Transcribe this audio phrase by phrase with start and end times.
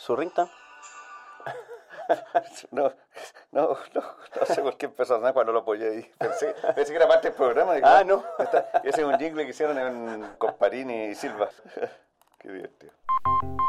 [0.00, 0.50] ¿Su ringtone?
[2.72, 2.92] No,
[3.52, 4.02] no, no,
[4.40, 6.12] no sé por qué empezó a sonar cuando lo apoyé ahí.
[6.18, 7.74] Pensé, pensé que era parte del programa.
[7.74, 8.24] digo, Ah, no.
[8.36, 11.48] está- ese es un jingle que hicieron en, con Parini y Silva.
[12.40, 12.92] Qué divertido.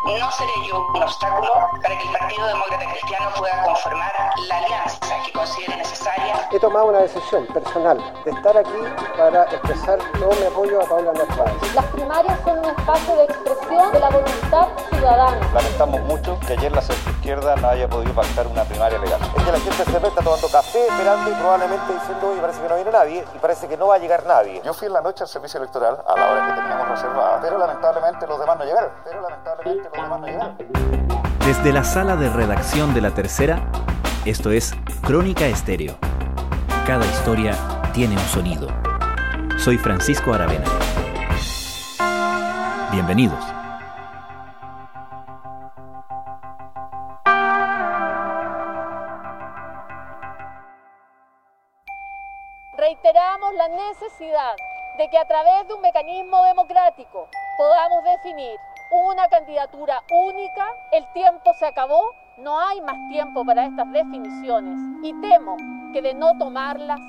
[0.05, 1.51] No seré yo un obstáculo
[1.83, 4.11] para que el Partido Demócrata Cristiano pueda conformar
[4.47, 8.71] la alianza que considere necesaria He tomado una decisión personal de estar aquí
[9.17, 11.75] para expresar todo mi apoyo a Paula Narváez.
[11.75, 15.37] Las primarias son un espacio de expresión de la voluntad ciudadana.
[15.53, 19.19] Lamentamos mucho que ayer la centroizquierda no haya podido pactar una primaria legal.
[19.37, 22.61] Es que la gente se ve, está tomando café, esperando y probablemente diciendo, oye, parece
[22.61, 24.61] que no viene nadie y parece que no va a llegar nadie.
[24.65, 27.57] Yo fui en la noche al servicio electoral a la hora que teníamos reservada, pero
[27.57, 28.89] lamentablemente los demás no llegaron.
[29.05, 30.57] Pero lamentablemente los demás no llegaron.
[31.45, 33.63] Desde la sala de redacción de La Tercera,
[34.25, 35.95] esto es Crónica Estéreo.
[36.85, 37.55] Cada historia
[37.93, 38.67] tiene un sonido.
[39.57, 40.65] Soy Francisco Aravena.
[42.91, 43.50] Bienvenidos.
[55.01, 58.55] De que a través de un mecanismo democrático podamos definir
[58.91, 60.67] una candidatura única.
[60.91, 65.57] El tiempo se acabó, no hay más tiempo para estas definiciones y temo
[65.91, 66.99] que de no tomarlas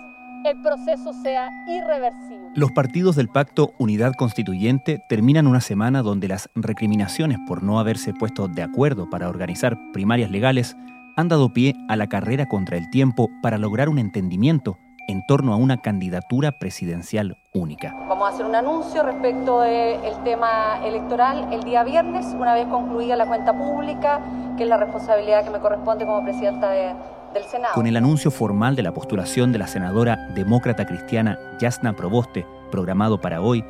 [0.47, 2.48] el proceso sea irreversible.
[2.55, 8.15] Los partidos del pacto Unidad Constituyente terminan una semana donde las recriminaciones por no haberse
[8.15, 10.77] puesto de acuerdo para organizar primarias legales
[11.19, 15.53] han dado pie a la carrera contra el tiempo para lograr un entendimiento en torno
[15.53, 17.95] a una candidatura presidencial única.
[18.08, 23.17] Vamos a hacer un anuncio respecto del tema electoral el día viernes, una vez concluida
[23.17, 24.20] la cuenta pública,
[24.56, 26.95] que es la responsabilidad que me corresponde como presidenta de-
[27.34, 27.75] del Senado.
[27.75, 33.20] Con el anuncio formal de la postulación de la senadora demócrata cristiana Yasna Proboste, programado
[33.20, 33.64] para hoy,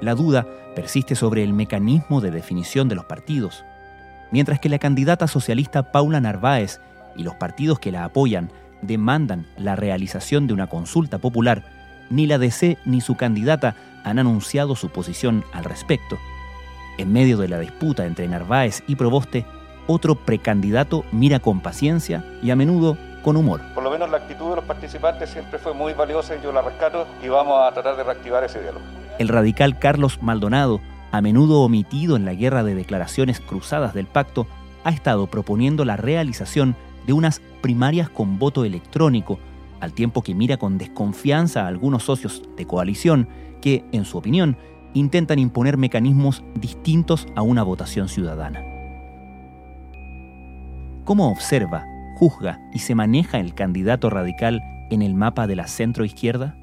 [0.00, 3.64] la duda persiste sobre el mecanismo de definición de los partidos.
[4.32, 6.80] Mientras que la candidata socialista Paula Narváez
[7.16, 8.50] y los partidos que la apoyan
[8.86, 11.62] demandan la realización de una consulta popular,
[12.10, 13.74] ni la DC ni su candidata
[14.04, 16.18] han anunciado su posición al respecto.
[16.98, 19.44] En medio de la disputa entre Narváez y Proboste,
[19.86, 23.60] otro precandidato mira con paciencia y a menudo con humor.
[23.74, 26.62] Por lo menos la actitud de los participantes siempre fue muy valiosa y yo la
[26.62, 28.84] rescato y vamos a tratar de reactivar ese diálogo.
[29.18, 30.80] El radical Carlos Maldonado,
[31.10, 34.46] a menudo omitido en la guerra de declaraciones cruzadas del pacto,
[34.84, 36.76] ha estado proponiendo la realización
[37.06, 39.38] de unas primarias con voto electrónico,
[39.80, 43.28] al tiempo que mira con desconfianza a algunos socios de coalición
[43.60, 44.56] que, en su opinión,
[44.94, 48.62] intentan imponer mecanismos distintos a una votación ciudadana.
[51.04, 51.84] ¿Cómo observa,
[52.16, 56.56] juzga y se maneja el candidato radical en el mapa de la centroizquierda?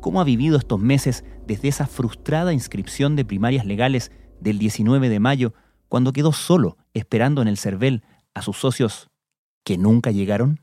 [0.00, 5.20] ¿Cómo ha vivido estos meses desde esa frustrada inscripción de primarias legales del 19 de
[5.20, 5.54] mayo,
[5.88, 8.02] cuando quedó solo esperando en el CERVEL
[8.34, 9.08] a sus socios
[9.64, 10.60] que nunca llegaron?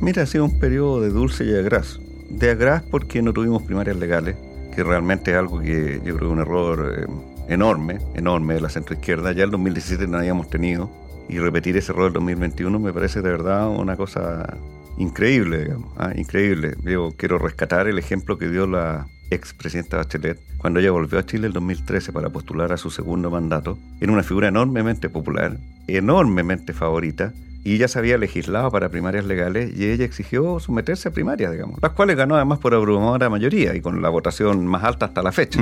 [0.00, 1.98] Mira, ha sido un periodo de dulce y agraz.
[2.28, 4.36] De agraz porque no tuvimos primarias legales,
[4.74, 7.06] que realmente es algo que yo creo que es un error eh,
[7.48, 9.32] enorme, enorme de la centroizquierda.
[9.32, 10.90] Ya el 2017 no habíamos tenido
[11.28, 14.58] y repetir ese error del 2021 me parece de verdad una cosa
[14.98, 16.74] increíble, digamos, ah, increíble.
[16.82, 21.46] Yo quiero rescatar el ejemplo que dio la expresidenta Bachelet cuando ella volvió a Chile
[21.46, 23.78] el 2013 para postular a su segundo mandato.
[24.00, 27.32] Era una figura enormemente popular, enormemente favorita
[27.64, 31.80] y ya se había legislado para primarias legales y ella exigió someterse a primarias, digamos,
[31.80, 35.32] las cuales ganó además por abrumadora mayoría y con la votación más alta hasta la
[35.32, 35.60] fecha.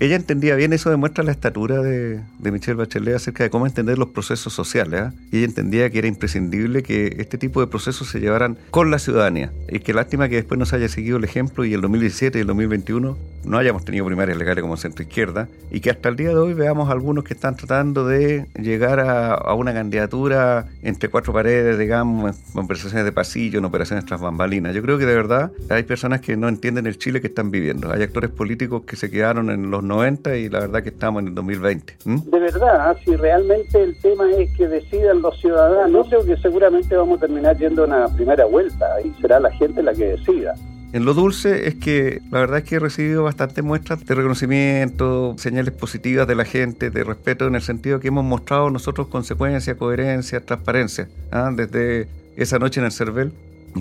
[0.00, 3.98] Ella entendía bien, eso demuestra la estatura de, de Michelle Bachelet acerca de cómo entender
[3.98, 5.12] los procesos sociales.
[5.32, 9.00] Y ella entendía que era imprescindible que este tipo de procesos se llevaran con la
[9.00, 9.50] ciudadanía.
[9.68, 12.46] Y qué lástima que después nos haya seguido el ejemplo y el 2017 y el
[12.46, 16.36] 2021 no hayamos tenido primarias legales como centro izquierda y que hasta el día de
[16.36, 21.78] hoy veamos algunos que están tratando de llegar a, a una candidatura entre cuatro paredes,
[21.78, 24.74] digamos, en conversaciones de pasillo, en operaciones tras bambalinas.
[24.74, 27.90] Yo creo que de verdad hay personas que no entienden el Chile que están viviendo.
[27.90, 31.28] Hay actores políticos que se quedaron en los 90 y la verdad que estamos en
[31.28, 31.96] el 2020.
[32.06, 32.22] ¿m?
[32.26, 37.18] De verdad, si realmente el tema es que decidan los ciudadanos, creo que seguramente vamos
[37.18, 40.54] a terminar yendo a una primera vuelta y será la gente la que decida.
[40.90, 45.34] En lo dulce es que la verdad es que he recibido bastantes muestras de reconocimiento,
[45.36, 49.76] señales positivas de la gente, de respeto en el sentido que hemos mostrado nosotros consecuencia,
[49.76, 51.08] coherencia, transparencia.
[51.30, 51.52] ¿ah?
[51.54, 53.32] Desde esa noche en el CERVEL,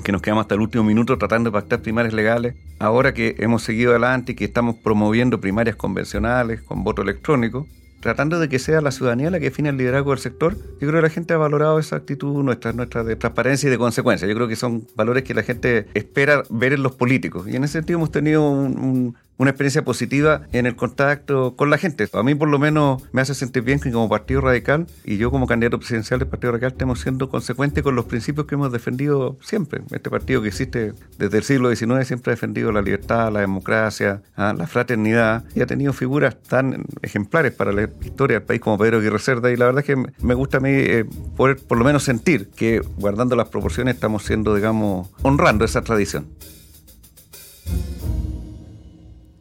[0.03, 3.63] que nos quedamos hasta el último minuto tratando de pactar primarias legales, ahora que hemos
[3.63, 7.67] seguido adelante y que estamos promoviendo primarias convencionales con voto electrónico,
[7.99, 10.93] tratando de que sea la ciudadanía la que define el liderazgo del sector, yo creo
[10.93, 14.27] que la gente ha valorado esa actitud nuestra, nuestra de transparencia y de consecuencia.
[14.27, 17.47] Yo creo que son valores que la gente espera ver en los políticos.
[17.47, 21.69] Y en ese sentido hemos tenido un, un- una experiencia positiva en el contacto con
[21.69, 22.07] la gente.
[22.13, 25.31] A mí por lo menos me hace sentir bien que como Partido Radical y yo
[25.31, 29.37] como candidato presidencial del Partido Radical estemos siendo consecuentes con los principios que hemos defendido
[29.41, 29.81] siempre.
[29.91, 34.21] Este partido que existe desde el siglo XIX siempre ha defendido la libertad, la democracia,
[34.35, 34.53] ¿ah?
[34.57, 38.97] la fraternidad y ha tenido figuras tan ejemplares para la historia del país como Pedro
[38.97, 41.05] Aguirre Cerda y la verdad es que me gusta a mí eh,
[41.35, 46.27] poder por lo menos sentir que guardando las proporciones estamos siendo, digamos, honrando esa tradición.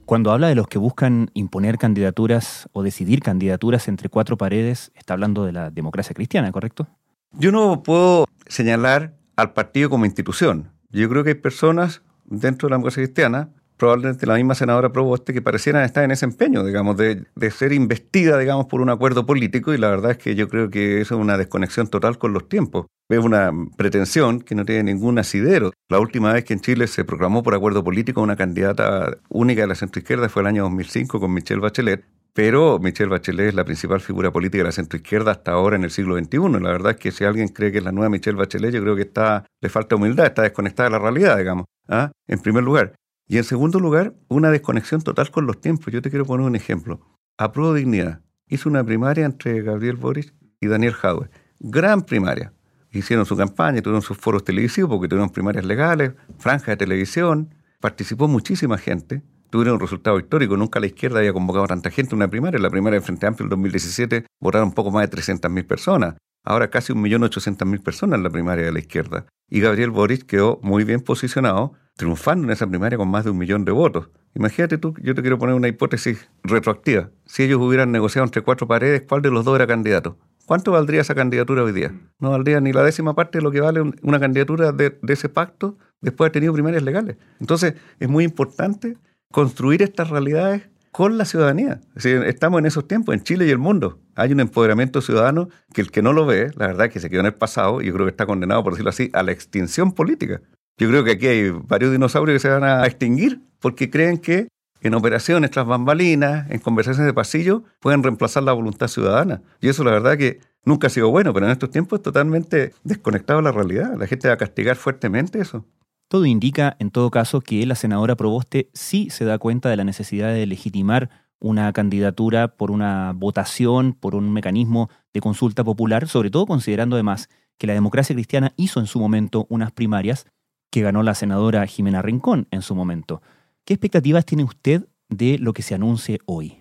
[0.06, 5.14] Cuando habla de los que buscan imponer candidaturas o decidir candidaturas entre cuatro paredes, está
[5.14, 6.86] hablando de la democracia cristiana, ¿correcto?
[7.32, 10.70] Yo no puedo señalar al partido como institución.
[10.90, 15.32] Yo creo que hay personas dentro de la democracia cristiana, probablemente la misma senadora Proboste,
[15.32, 19.26] que parecieran estar en ese empeño, digamos, de, de, ser investida, digamos, por un acuerdo
[19.26, 22.32] político, y la verdad es que yo creo que eso es una desconexión total con
[22.32, 25.72] los tiempos es una pretensión que no tiene ningún asidero.
[25.88, 29.68] La última vez que en Chile se proclamó por acuerdo político una candidata única de
[29.68, 34.00] la centroizquierda fue el año 2005 con Michelle Bachelet, pero Michelle Bachelet es la principal
[34.00, 36.60] figura política de la centroizquierda hasta ahora en el siglo XXI.
[36.60, 38.96] La verdad es que si alguien cree que es la nueva Michelle Bachelet, yo creo
[38.96, 42.10] que está, le falta humildad, está desconectada de la realidad, digamos, ¿ah?
[42.26, 42.94] en primer lugar.
[43.28, 45.92] Y en segundo lugar, una desconexión total con los tiempos.
[45.92, 47.00] Yo te quiero poner un ejemplo.
[47.38, 48.20] A Pro Dignidad.
[48.48, 51.30] Hizo una primaria entre Gabriel Boris y Daniel Jauer.
[51.58, 52.52] Gran primaria.
[52.92, 58.28] Hicieron su campaña, tuvieron sus foros televisivos porque tuvieron primarias legales, franjas de televisión, participó
[58.28, 62.18] muchísima gente, tuvieron un resultado histórico, nunca la izquierda había convocado a tanta gente en
[62.18, 65.66] una primaria, en la primaria de Frente Amplio en 2017 votaron poco más de 300.000
[65.66, 66.14] personas,
[66.46, 69.26] ahora casi 1.800.000 personas en la primaria de la izquierda.
[69.50, 73.38] Y Gabriel Boric quedó muy bien posicionado, triunfando en esa primaria con más de un
[73.38, 74.08] millón de votos.
[74.34, 77.10] Imagínate tú, yo te quiero poner una hipótesis retroactiva.
[77.26, 80.18] Si ellos hubieran negociado entre cuatro paredes, ¿cuál de los dos era candidato?
[80.46, 81.92] ¿Cuánto valdría esa candidatura hoy día?
[82.20, 85.76] No valdría ni la décima parte de lo que vale una candidatura de, ese pacto
[86.00, 87.16] después de haber tenido primarias legales.
[87.40, 88.96] Entonces, es muy importante
[89.32, 91.82] construir estas realidades con la ciudadanía.
[91.94, 93.98] estamos en esos tiempos, en Chile y el mundo.
[94.14, 97.20] Hay un empoderamiento ciudadano que el que no lo ve, la verdad que se quedó
[97.20, 99.92] en el pasado, y yo creo que está condenado, por decirlo así, a la extinción
[99.92, 100.40] política.
[100.78, 104.48] Yo creo que aquí hay varios dinosaurios que se van a extinguir porque creen que
[104.80, 109.42] en operaciones tras bambalinas, en conversaciones de pasillo, pueden reemplazar la voluntad ciudadana.
[109.60, 112.72] Y eso la verdad que nunca ha sido bueno, pero en estos tiempos es totalmente
[112.84, 113.98] desconectado de la realidad.
[113.98, 115.66] La gente va a castigar fuertemente eso.
[116.08, 119.82] Todo indica, en todo caso, que la senadora Proboste sí se da cuenta de la
[119.82, 121.10] necesidad de legitimar
[121.40, 127.28] una candidatura por una votación, por un mecanismo de consulta popular, sobre todo considerando además
[127.58, 130.26] que la democracia cristiana hizo en su momento unas primarias
[130.70, 133.20] que ganó la senadora Jimena Rincón en su momento.
[133.64, 136.60] ¿Qué expectativas tiene usted de lo que se anuncie hoy?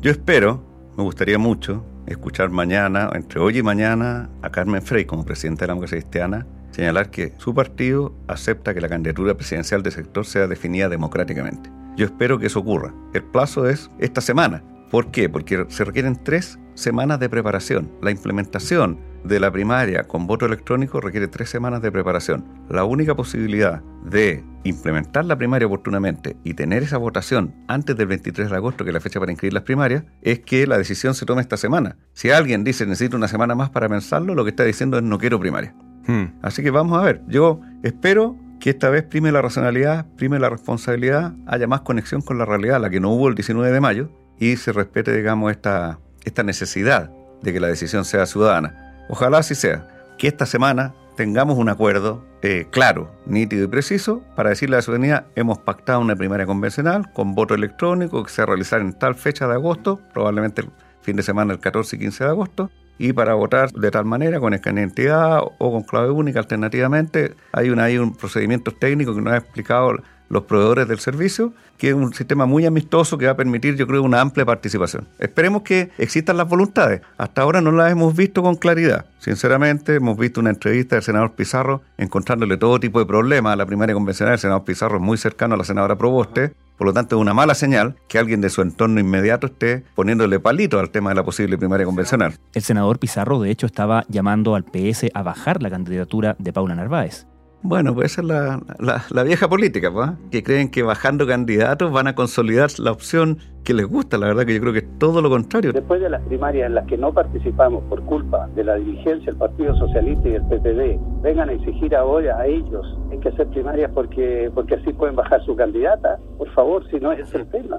[0.00, 0.64] Yo espero,
[0.96, 5.66] me gustaría mucho, escuchar mañana, entre hoy y mañana, a Carmen Frey como presidenta de
[5.68, 10.48] la democracia cristiana, señalar que su partido acepta que la candidatura presidencial del sector sea
[10.48, 11.70] definida democráticamente.
[11.96, 12.92] Yo espero que eso ocurra.
[13.14, 14.62] El plazo es esta semana.
[14.90, 15.28] ¿Por qué?
[15.28, 17.90] Porque se requieren tres semanas de preparación.
[18.02, 22.44] La implementación de la primaria con voto electrónico requiere tres semanas de preparación.
[22.68, 28.50] La única posibilidad de implementar la primaria oportunamente y tener esa votación antes del 23
[28.50, 31.26] de agosto, que es la fecha para inscribir las primarias, es que la decisión se
[31.26, 31.96] tome esta semana.
[32.14, 35.18] Si alguien dice necesito una semana más para pensarlo, lo que está diciendo es no
[35.18, 35.74] quiero primaria.
[36.06, 36.24] Hmm.
[36.42, 37.22] Así que vamos a ver.
[37.28, 42.38] Yo espero que esta vez prime la racionalidad, prime la responsabilidad, haya más conexión con
[42.38, 45.98] la realidad, la que no hubo el 19 de mayo, y se respete, digamos, esta,
[46.24, 47.10] esta necesidad
[47.42, 49.04] de que la decisión sea ciudadana.
[49.08, 54.50] Ojalá así sea, que esta semana tengamos un acuerdo eh, claro, nítido y preciso para
[54.50, 58.44] decirle a la ciudadanía hemos pactado una primaria convencional con voto electrónico que se va
[58.44, 60.70] a realizar en tal fecha de agosto, probablemente el
[61.02, 64.40] fin de semana el 14 y 15 de agosto, y para votar de tal manera
[64.40, 67.34] con escaneo identidad o con clave única alternativamente.
[67.52, 69.96] Hay, una, hay un procedimiento técnico que nos ha explicado
[70.32, 73.86] los proveedores del servicio, que es un sistema muy amistoso que va a permitir, yo
[73.86, 75.06] creo, una amplia participación.
[75.18, 77.02] Esperemos que existan las voluntades.
[77.18, 79.04] Hasta ahora no las hemos visto con claridad.
[79.18, 83.66] Sinceramente, hemos visto una entrevista del senador Pizarro encontrándole todo tipo de problemas a la
[83.66, 84.32] primaria convencional.
[84.32, 86.54] El senador Pizarro es muy cercano a la senadora Proboste.
[86.76, 90.40] Por lo tanto, es una mala señal que alguien de su entorno inmediato esté poniéndole
[90.40, 92.34] palito al tema de la posible primaria convencional.
[92.54, 96.74] El senador Pizarro, de hecho, estaba llamando al PS a bajar la candidatura de Paula
[96.74, 97.26] Narváez.
[97.64, 102.14] Bueno, pues esa es la, vieja política, pues, que creen que bajando candidatos van a
[102.14, 104.18] consolidar la opción que les gusta.
[104.18, 105.72] La verdad que yo creo que es todo lo contrario.
[105.72, 109.36] Después de las primarias en las que no participamos por culpa de la dirigencia del
[109.36, 113.90] Partido Socialista y del PPD, vengan a exigir ahora a ellos hay que hacer primarias
[113.94, 116.18] porque, porque así pueden bajar su candidata.
[116.38, 117.78] Por favor, si no es el tema.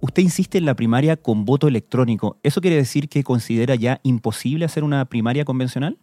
[0.00, 2.38] Usted insiste en la primaria con voto electrónico.
[2.44, 5.98] ¿Eso quiere decir que considera ya imposible hacer una primaria convencional?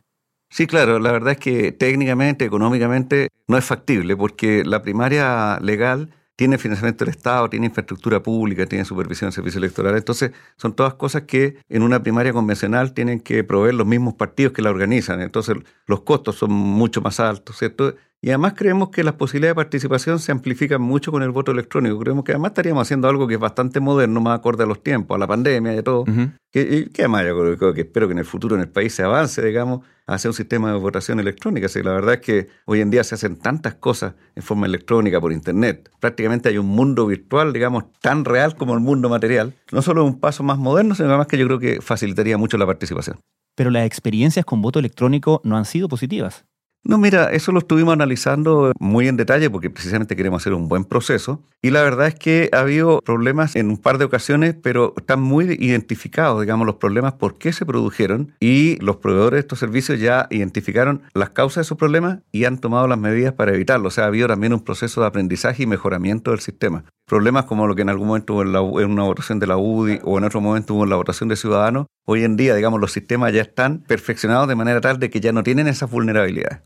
[0.49, 6.09] Sí, claro, la verdad es que técnicamente, económicamente, no es factible porque la primaria legal
[6.35, 9.99] tiene financiamiento del Estado, tiene infraestructura pública, tiene supervisión de servicios electorales.
[9.99, 14.53] Entonces, son todas cosas que en una primaria convencional tienen que proveer los mismos partidos
[14.53, 15.21] que la organizan.
[15.21, 17.95] Entonces, los costos son mucho más altos, ¿cierto?
[18.21, 21.99] Y además creemos que las posibilidades de participación se amplifican mucho con el voto electrónico.
[21.99, 25.15] Creemos que además estaríamos haciendo algo que es bastante moderno, más acorde a los tiempos,
[25.15, 26.05] a la pandemia y a todo.
[26.51, 28.95] que, y que además yo creo que espero que en el futuro en el país
[28.95, 31.67] se avance, digamos, hacia un sistema de votación electrónica.
[31.83, 35.31] la verdad es que hoy en día se hacen tantas cosas en forma electrónica por
[35.31, 35.91] Internet.
[35.99, 39.53] Prácticamente hay un mundo virtual, digamos, tan real como el mundo material.
[39.71, 42.57] No solo es un paso más moderno, sino además que yo creo que facilitaría mucho
[42.57, 43.19] la participación.
[43.55, 46.45] Pero las experiencias con voto electrónico no han sido positivas.
[46.87, 50.85] No, mira, eso lo estuvimos analizando muy en detalle porque precisamente queremos hacer un buen
[50.85, 54.93] proceso y la verdad es que ha habido problemas en un par de ocasiones, pero
[54.95, 59.57] están muy identificados, digamos, los problemas por qué se produjeron y los proveedores de estos
[59.57, 63.87] servicios ya identificaron las causas de esos problemas y han tomado las medidas para evitarlo.
[63.87, 66.85] O sea, ha habido también un proceso de aprendizaje y mejoramiento del sistema.
[67.07, 69.57] Problemas como lo que en algún momento hubo en, la, en una votación de la
[69.57, 72.79] UDI o en otro momento hubo en la votación de Ciudadanos, hoy en día, digamos,
[72.79, 76.59] los sistemas ya están perfeccionados de manera tal de que ya no tienen esas vulnerabilidades.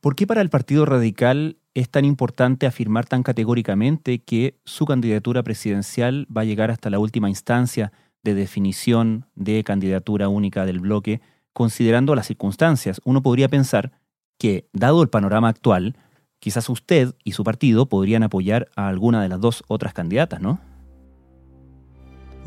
[0.00, 5.42] ¿Por qué para el Partido Radical es tan importante afirmar tan categóricamente que su candidatura
[5.42, 7.92] presidencial va a llegar hasta la última instancia
[8.22, 11.20] de definición de candidatura única del bloque,
[11.52, 13.02] considerando las circunstancias?
[13.04, 13.92] Uno podría pensar
[14.38, 15.96] que, dado el panorama actual,
[16.38, 20.60] quizás usted y su partido podrían apoyar a alguna de las dos otras candidatas, ¿no?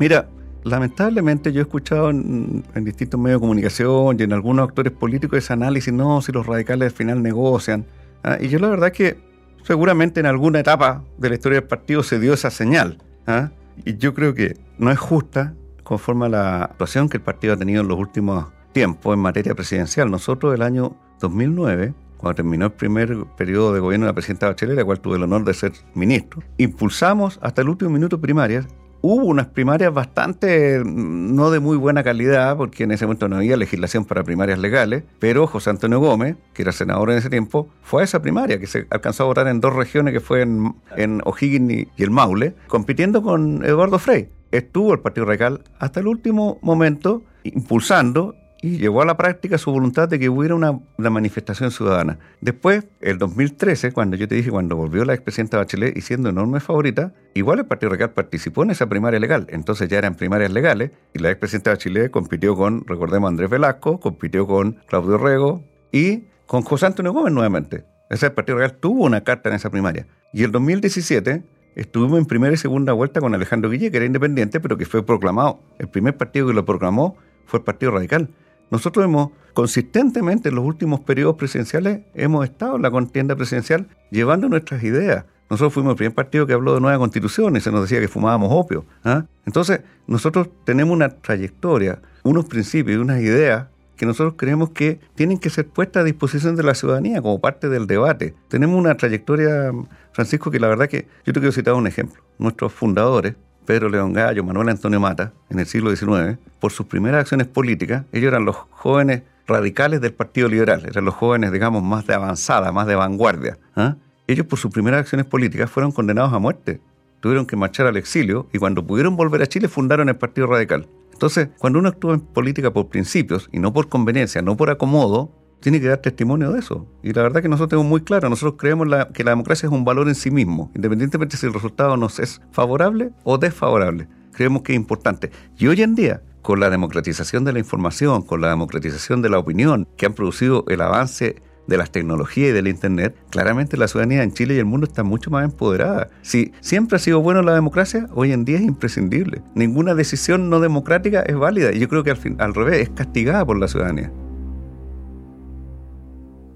[0.00, 0.28] Mira,
[0.64, 5.52] lamentablemente yo he escuchado en, distintos medios de comunicación y en algunos actores políticos ese
[5.52, 7.86] análisis, no, si los radicales al final negocian.
[8.22, 8.38] ¿ah?
[8.40, 9.18] Y yo la verdad que
[9.62, 12.98] seguramente en alguna etapa de la historia del partido se dio esa señal.
[13.26, 13.50] ¿ah?
[13.84, 17.56] Y yo creo que no es justa conforme a la actuación que el partido ha
[17.56, 20.10] tenido en los últimos tiempos en materia presidencial.
[20.10, 24.76] Nosotros el año 2009 cuando terminó el primer periodo de gobierno de la presidenta Bachelet,
[24.76, 28.66] la cual tuve el honor de ser ministro, impulsamos hasta el último minuto primarias
[29.06, 33.36] hubo unas primarias bastante mm, no de muy buena calidad, porque en ese momento no
[33.36, 37.68] había legislación para primarias legales, pero José Antonio Gómez, que era senador en ese tiempo,
[37.82, 40.74] fue a esa primaria, que se alcanzó a votar en dos regiones, que fue en,
[40.96, 44.30] en O'Higgins y el Maule, compitiendo con Eduardo Frey.
[44.50, 48.34] Estuvo el Partido Radical hasta el último momento impulsando
[48.64, 52.18] y llevó a la práctica su voluntad de que hubiera una, manifestación ciudadana.
[52.40, 56.60] Después, el 2013, cuando yo te dije, cuando volvió la expresidenta Bachelet y siendo enorme
[56.60, 59.46] favorita, igual el Partido Radical participó en esa primaria legal.
[59.50, 64.46] Entonces ya eran primarias legales y la expresidenta Bachelet compitió con, recordemos, Andrés Velasco, compitió
[64.46, 67.84] con Claudio Rego y con José Antonio Gómez nuevamente.
[68.08, 70.06] Ese Partido Radical tuvo una carta en esa primaria.
[70.32, 71.42] Y el 2017
[71.76, 75.04] estuvimos en primera y segunda vuelta con Alejandro Guille, que era independiente, pero que fue
[75.04, 75.60] proclamado.
[75.78, 78.30] El primer partido que lo proclamó fue el Partido Radical.
[78.70, 84.48] Nosotros hemos consistentemente en los últimos periodos presidenciales hemos estado en la contienda presidencial llevando
[84.48, 85.24] nuestras ideas.
[85.48, 88.08] Nosotros fuimos el primer partido que habló de nueva constitución y se nos decía que
[88.08, 88.84] fumábamos opio.
[89.04, 89.26] ¿ah?
[89.46, 93.66] Entonces, nosotros tenemos una trayectoria, unos principios y unas ideas
[93.96, 97.68] que nosotros creemos que tienen que ser puestas a disposición de la ciudadanía como parte
[97.68, 98.34] del debate.
[98.48, 99.70] Tenemos una trayectoria,
[100.12, 102.22] Francisco, que la verdad que yo te quiero citar un ejemplo.
[102.38, 107.20] Nuestros fundadores, Pedro León Gallo, Manuel Antonio Mata, en el siglo XIX, por sus primeras
[107.20, 112.06] acciones políticas, ellos eran los jóvenes radicales del Partido Liberal, eran los jóvenes, digamos, más
[112.06, 113.58] de avanzada, más de vanguardia.
[113.76, 113.96] ¿ah?
[114.26, 116.80] Ellos por sus primeras acciones políticas fueron condenados a muerte,
[117.20, 120.86] tuvieron que marchar al exilio y cuando pudieron volver a Chile fundaron el Partido Radical.
[121.12, 125.30] Entonces, cuando uno actúa en política por principios y no por conveniencia, no por acomodo,
[125.64, 126.86] tiene que dar testimonio de eso.
[127.02, 129.82] Y la verdad que nosotros tenemos muy claro, nosotros creemos que la democracia es un
[129.82, 134.06] valor en sí mismo, independientemente si el resultado nos es favorable o desfavorable.
[134.32, 135.30] Creemos que es importante.
[135.56, 139.38] Y hoy en día, con la democratización de la información, con la democratización de la
[139.38, 144.22] opinión, que han producido el avance de las tecnologías y del Internet, claramente la ciudadanía
[144.22, 146.10] en Chile y el mundo está mucho más empoderada.
[146.20, 149.40] Si siempre ha sido bueno la democracia, hoy en día es imprescindible.
[149.54, 152.90] Ninguna decisión no democrática es válida y yo creo que al, fin, al revés es
[152.90, 154.12] castigada por la ciudadanía.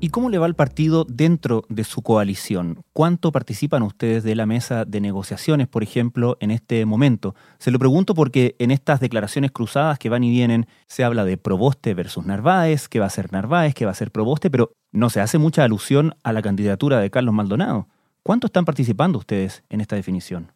[0.01, 2.85] ¿Y cómo le va al partido dentro de su coalición?
[2.93, 7.35] ¿Cuánto participan ustedes de la mesa de negociaciones, por ejemplo, en este momento?
[7.59, 11.37] Se lo pregunto porque en estas declaraciones cruzadas que van y vienen se habla de
[11.37, 15.11] Proboste versus Narváez, que va a ser Narváez, que va a ser Proboste, pero no
[15.11, 17.89] se hace mucha alusión a la candidatura de Carlos Maldonado.
[18.23, 20.53] ¿Cuánto están participando ustedes en esta definición?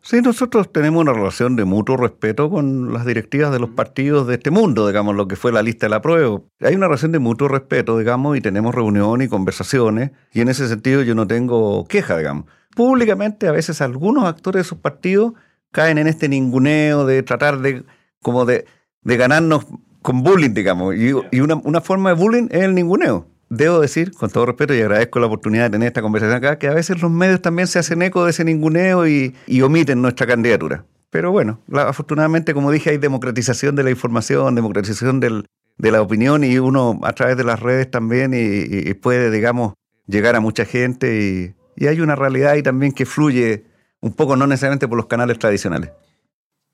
[0.00, 4.34] Sí, nosotros tenemos una relación de mutuo respeto con las directivas de los partidos de
[4.34, 6.40] este mundo, digamos, lo que fue la lista de la prueba.
[6.60, 10.68] Hay una relación de mutuo respeto, digamos, y tenemos reuniones y conversaciones, y en ese
[10.68, 12.46] sentido yo no tengo queja, digamos.
[12.74, 15.32] Públicamente, a veces algunos actores de esos partidos
[15.72, 17.84] caen en este ninguneo de tratar de,
[18.22, 18.66] como de,
[19.02, 19.66] de ganarnos
[20.00, 23.26] con bullying, digamos, y, una, una forma de bullying es el ninguneo.
[23.48, 26.68] Debo decir, con todo respeto, y agradezco la oportunidad de tener esta conversación acá, que
[26.68, 30.84] a veces los medios también se hacen eco de ese ninguneo y, omiten nuestra candidatura.
[31.10, 36.58] Pero bueno, afortunadamente, como dije, hay democratización de la información, democratización de la opinión y
[36.58, 39.74] uno a través de las redes también y, puede, digamos,
[40.06, 43.64] llegar a mucha gente y, y hay una realidad ahí también que fluye
[44.00, 45.90] un poco, no necesariamente por los canales tradicionales.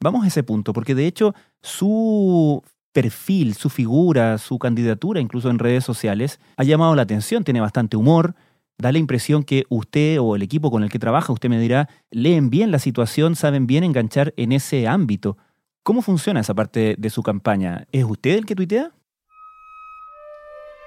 [0.00, 2.62] Vamos a ese punto, porque de hecho su
[2.94, 7.96] perfil, su figura, su candidatura, incluso en redes sociales, ha llamado la atención, tiene bastante
[7.96, 8.36] humor,
[8.78, 11.88] da la impresión que usted o el equipo con el que trabaja, usted me dirá,
[12.10, 15.36] leen bien la situación, saben bien enganchar en ese ámbito.
[15.82, 17.86] ¿Cómo funciona esa parte de su campaña?
[17.92, 18.92] ¿Es usted el que tuitea?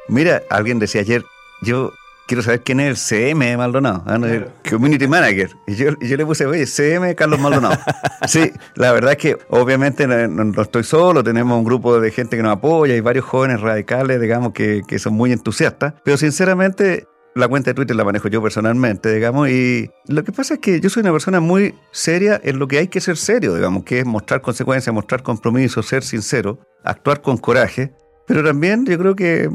[0.08, 1.24] Mira, alguien decía ayer,
[1.62, 1.92] yo
[2.28, 4.16] quiero saber quién es el CM de Maldonado, ¿ah?
[4.16, 5.50] el Community Manager.
[5.66, 7.80] Y yo, le puse, oye, CM Carlos Maldonado.
[8.28, 12.44] sí, la verdad es que obviamente no, estoy solo, tenemos un grupo de gente que
[12.44, 15.94] nos apoya y varios jóvenes radicales, digamos, que, que son muy entusiastas.
[16.04, 20.56] Pero sinceramente, la cuenta de Twitter la manejo yo personalmente, digamos, y lo que pasa
[20.56, 23.56] es que yo soy una persona muy seria en lo que hay que ser serio,
[23.56, 27.94] digamos, que es mostrar consecuencias, mostrar compromiso, ser sincero, actuar con coraje,
[28.26, 29.50] pero también yo creo que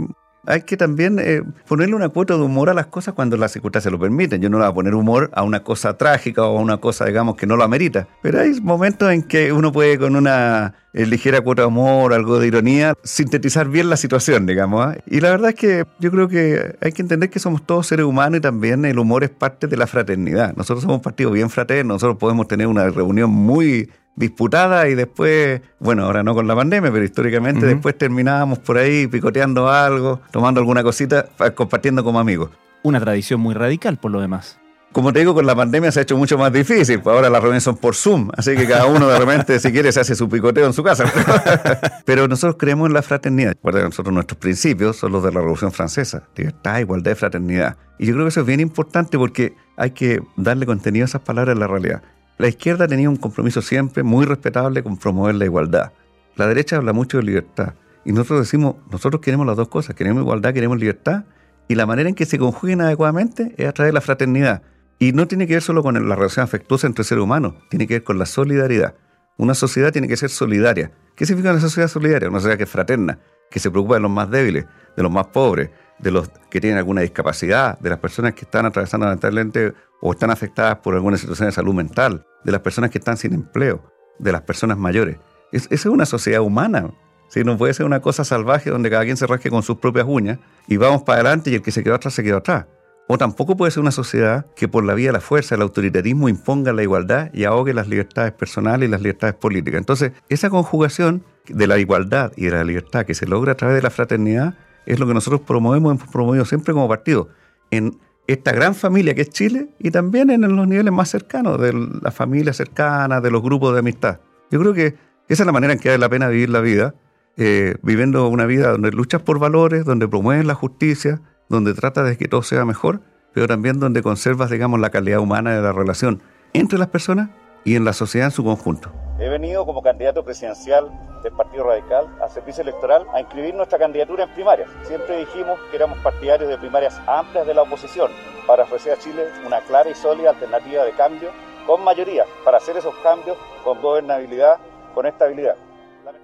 [0.47, 3.93] hay que también eh, ponerle una cuota de humor a las cosas cuando las circunstancias
[3.93, 4.41] lo permiten.
[4.41, 7.05] Yo no le voy a poner humor a una cosa trágica o a una cosa,
[7.05, 8.09] digamos, que no lo amerita.
[8.23, 12.39] Pero hay momentos en que uno puede con una eh, ligera cuota de humor, algo
[12.39, 14.85] de ironía, sintetizar bien la situación, digamos.
[14.85, 14.97] ¿ah?
[15.07, 18.05] Y la verdad es que yo creo que hay que entender que somos todos seres
[18.05, 20.55] humanos y también el humor es parte de la fraternidad.
[20.57, 25.61] Nosotros somos un partido bien fraterno, nosotros podemos tener una reunión muy disputada y después,
[25.79, 30.61] bueno, ahora no con la pandemia, pero históricamente después terminábamos por ahí picoteando algo, tomando
[30.61, 32.51] alguna cosita, compartiendo como amigos.
[32.83, 34.59] Una tradición muy radical por lo demás.
[34.93, 37.41] Como te digo, con la pandemia se ha hecho mucho más difícil, pues ahora las
[37.41, 40.29] reuniones son por Zoom, así que cada uno de repente, si quiere, se hace su
[40.29, 41.11] picoteo en su casa.
[42.05, 43.53] Pero nosotros creemos en la fraternidad.
[43.53, 47.79] Recuerda nosotros nuestros principios son los de la Revolución Francesa, libertad, igualdad y fraternidad.
[47.99, 51.23] Y yo creo que eso es bien importante porque hay que darle contenido a esas
[51.23, 52.03] palabras en la realidad.
[52.43, 55.93] La izquierda tenía un compromiso siempre muy respetable con promover la igualdad.
[56.35, 57.75] La derecha habla mucho de libertad.
[58.05, 61.23] Y nosotros decimos, nosotros queremos las dos cosas, queremos igualdad, queremos libertad.
[61.69, 64.63] Y la manera en que se conjuguen adecuadamente es a través de la fraternidad.
[64.99, 67.95] Y no tiene que ver solo con la relación afectuosa entre seres humanos, tiene que
[67.95, 68.97] ver con la solidaridad.
[69.37, 70.91] Una sociedad tiene que ser solidaria.
[71.15, 72.29] ¿Qué significa una sociedad solidaria?
[72.29, 73.21] Una sociedad que es fraterna,
[73.53, 75.71] que se preocupa de los más débiles, de los más pobres,
[76.03, 80.31] de los que tienen alguna discapacidad, de las personas que están atravesando lamentablemente o están
[80.31, 83.83] afectadas por alguna situación de salud mental, de las personas que están sin empleo,
[84.19, 85.17] de las personas mayores.
[85.53, 86.91] esa es una sociedad humana.
[87.29, 90.05] Si No puede ser una cosa salvaje donde cada quien se rasque con sus propias
[90.07, 92.67] uñas y vamos para adelante y el que se quedó atrás se quedó atrás.
[93.09, 96.29] O tampoco puede ser una sociedad que por la vía de la fuerza, el autoritarismo
[96.29, 99.79] imponga la igualdad y ahogue las libertades personales y las libertades políticas.
[99.79, 103.77] Entonces, esa conjugación de la igualdad y de la libertad que se logra a través
[103.77, 104.55] de la fraternidad
[104.87, 107.29] es lo que nosotros promovemos, hemos promovido siempre como partido.
[107.71, 111.73] En esta gran familia que es Chile y también en los niveles más cercanos de
[111.73, 114.21] la familia cercana, de los grupos de amistad.
[114.51, 114.95] Yo creo que
[115.29, 116.95] esa es la manera en que vale la pena vivir la vida,
[117.37, 122.17] eh, viviendo una vida donde luchas por valores, donde promueves la justicia, donde tratas de
[122.17, 123.01] que todo sea mejor,
[123.33, 127.31] pero también donde conservas, digamos, la calidad humana de la relación entre las personas
[127.65, 128.93] y en la sociedad en su conjunto.
[129.23, 130.91] He venido como candidato presidencial
[131.23, 134.69] del Partido Radical a servicio electoral a inscribir nuestra candidatura en primarias.
[134.83, 138.11] Siempre dijimos que éramos partidarios de primarias amplias de la oposición
[138.49, 141.31] para ofrecer a Chile una clara y sólida alternativa de cambio
[141.69, 144.57] con mayoría para hacer esos cambios con gobernabilidad,
[144.93, 145.55] con estabilidad.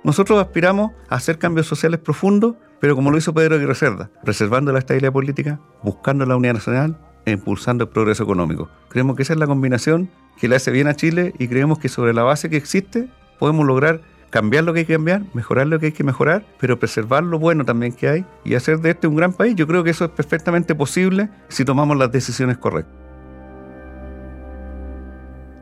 [0.03, 4.73] Nosotros aspiramos a hacer cambios sociales profundos, pero como lo hizo Pedro Aguirre Cerda, preservando
[4.73, 6.99] la estabilidad política, buscando la unidad nacional
[7.31, 8.69] impulsando el progreso económico.
[8.89, 11.89] Creemos que esa es la combinación que le hace bien a Chile y creemos que
[11.89, 15.79] sobre la base que existe podemos lograr cambiar lo que hay que cambiar, mejorar lo
[15.79, 19.07] que hay que mejorar, pero preservar lo bueno también que hay y hacer de este
[19.07, 19.55] un gran país.
[19.57, 22.95] Yo creo que eso es perfectamente posible si tomamos las decisiones correctas.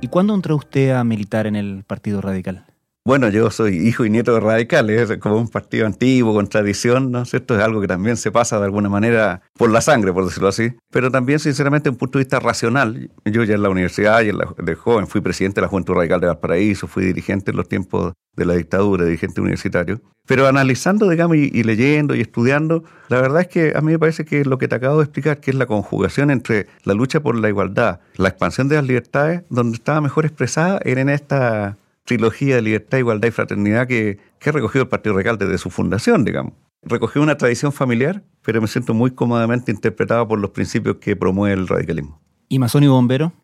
[0.00, 2.64] ¿Y cuándo entró usted a militar en el Partido Radical?
[3.06, 7.12] Bueno, yo soy hijo y nieto de radicales, es como un partido antiguo, con tradición,
[7.12, 7.56] ¿no es cierto?
[7.56, 10.72] Es algo que también se pasa de alguna manera por la sangre, por decirlo así.
[10.90, 14.38] Pero también, sinceramente, un punto de vista racional, yo ya en la universidad y en
[14.38, 17.68] la, de joven fui presidente de la Juventud Radical de Valparaíso, fui dirigente en los
[17.68, 20.00] tiempos de la dictadura, dirigente universitario.
[20.26, 24.00] Pero analizando, digamos, y, y leyendo y estudiando, la verdad es que a mí me
[24.00, 27.20] parece que lo que te acabo de explicar, que es la conjugación entre la lucha
[27.20, 31.76] por la igualdad, la expansión de las libertades, donde estaba mejor expresada era en esta
[32.06, 35.68] trilogía de libertad, igualdad y fraternidad que, que ha recogido el Partido Radical desde su
[35.68, 36.54] fundación, digamos.
[36.82, 41.60] Recogió una tradición familiar, pero me siento muy cómodamente interpretada por los principios que promueve
[41.60, 42.18] el radicalismo.
[42.48, 43.34] ¿Y masón y bombero?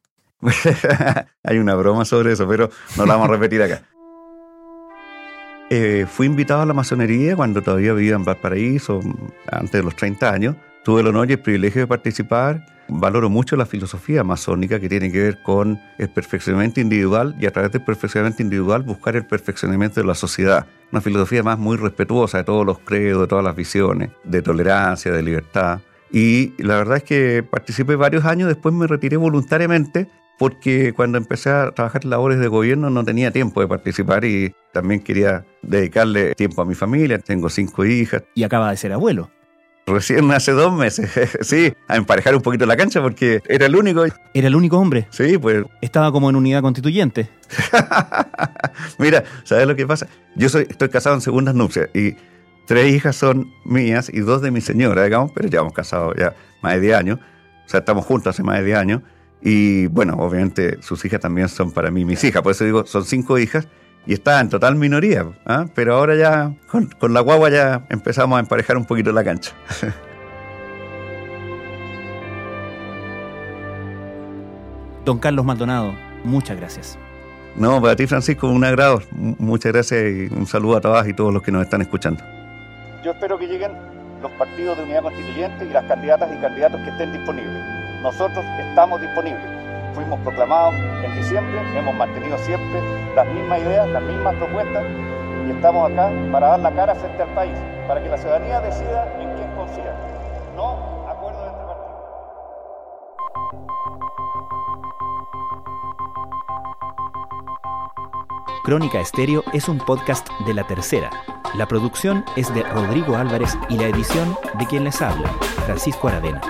[1.44, 3.82] Hay una broma sobre eso, pero no la vamos a repetir acá.
[5.74, 9.00] Eh, fui invitado a la masonería cuando todavía vivía en Valparaíso,
[9.50, 12.66] antes de los 30 años, Tuve el honor y el privilegio de participar.
[12.88, 17.50] Valoro mucho la filosofía masónica que tiene que ver con el perfeccionamiento individual y a
[17.50, 20.66] través del perfeccionamiento individual buscar el perfeccionamiento de la sociedad.
[20.90, 25.10] Una filosofía más muy respetuosa de todos los credos, de todas las visiones, de tolerancia,
[25.10, 25.80] de libertad.
[26.10, 31.50] Y la verdad es que participé varios años, después me retiré voluntariamente porque cuando empecé
[31.50, 36.62] a trabajar labores de gobierno no tenía tiempo de participar y también quería dedicarle tiempo
[36.62, 37.18] a mi familia.
[37.18, 38.24] Tengo cinco hijas.
[38.34, 39.30] Y acaba de ser abuelo.
[39.92, 44.04] Recién hace dos meses, sí, a emparejar un poquito la cancha porque era el único.
[44.34, 45.06] ¿Era el único hombre?
[45.10, 45.64] Sí, pues.
[45.80, 47.28] Estaba como en unidad constituyente.
[48.98, 50.06] Mira, ¿sabes lo que pasa?
[50.34, 52.16] Yo soy, estoy casado en segundas nupcias y
[52.66, 56.34] tres hijas son mías y dos de mi señora, digamos, pero ya hemos casado ya
[56.62, 57.18] más de 10 años.
[57.66, 59.02] O sea, estamos juntos hace más de 10 años.
[59.42, 63.04] Y bueno, obviamente sus hijas también son para mí mis hijas, por eso digo, son
[63.04, 63.66] cinco hijas
[64.06, 65.66] y está en total minoría, ¿ah?
[65.74, 69.52] pero ahora ya con, con, la guagua ya empezamos a emparejar un poquito la cancha.
[75.04, 76.96] Don Carlos Maldonado, muchas gracias.
[77.56, 81.34] No, para ti Francisco, un agrado, muchas gracias y un saludo a todas y todos
[81.34, 82.22] los que nos están escuchando.
[83.04, 83.72] Yo espero que lleguen
[84.22, 87.62] los partidos de unidad constituyente y las candidatas y candidatos que estén disponibles.
[88.02, 89.51] Nosotros estamos disponibles
[89.94, 92.80] fuimos proclamados en diciembre, hemos mantenido siempre
[93.14, 94.84] las mismas ideas, las mismas propuestas
[95.46, 99.12] y estamos acá para dar la cara frente al país, para que la ciudadanía decida
[99.20, 99.94] en quién confía.
[100.56, 101.92] No acuerdo de este partido.
[108.64, 111.10] Crónica Estéreo es un podcast de La Tercera.
[111.54, 115.28] La producción es de Rodrigo Álvarez y la edición de quien les habla,
[115.66, 116.40] Francisco Aravena.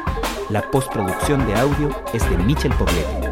[0.49, 3.32] La postproducción de audio es de Michel Poblete.